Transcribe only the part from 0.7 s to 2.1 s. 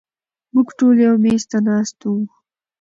ټول يو مېز ته ناست